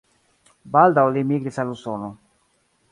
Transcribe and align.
Baldaŭ 0.75 1.03
li 1.17 1.23
migris 1.33 1.61
al 1.65 1.77
Usono. 1.77 2.13